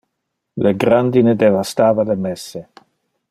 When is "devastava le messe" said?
1.43-2.67